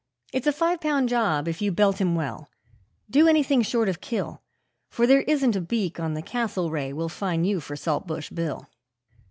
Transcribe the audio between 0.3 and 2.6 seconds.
It's a five pound job if you belt him well